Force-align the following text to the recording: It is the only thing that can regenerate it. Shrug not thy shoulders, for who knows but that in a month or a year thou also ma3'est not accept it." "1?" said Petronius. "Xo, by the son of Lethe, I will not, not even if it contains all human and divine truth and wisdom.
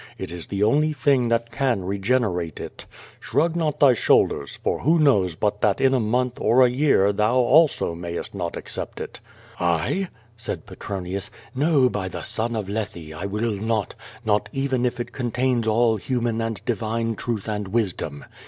It 0.17 0.31
is 0.31 0.47
the 0.47 0.63
only 0.63 0.93
thing 0.93 1.27
that 1.27 1.51
can 1.51 1.83
regenerate 1.85 2.59
it. 2.59 2.87
Shrug 3.19 3.55
not 3.55 3.79
thy 3.79 3.93
shoulders, 3.93 4.57
for 4.63 4.79
who 4.79 4.97
knows 4.97 5.35
but 5.35 5.61
that 5.61 5.79
in 5.79 5.93
a 5.93 5.99
month 5.99 6.39
or 6.41 6.65
a 6.65 6.69
year 6.71 7.13
thou 7.13 7.35
also 7.35 7.93
ma3'est 7.93 8.33
not 8.33 8.57
accept 8.57 8.99
it." 8.99 9.19
"1?" 9.59 10.07
said 10.35 10.65
Petronius. 10.65 11.29
"Xo, 11.55 11.91
by 11.91 12.07
the 12.07 12.23
son 12.23 12.55
of 12.55 12.67
Lethe, 12.67 13.13
I 13.15 13.27
will 13.27 13.51
not, 13.51 13.93
not 14.25 14.49
even 14.51 14.87
if 14.87 14.99
it 14.99 15.11
contains 15.11 15.67
all 15.67 15.97
human 15.97 16.41
and 16.41 16.65
divine 16.65 17.13
truth 17.13 17.47
and 17.47 17.67
wisdom. 17.67 18.25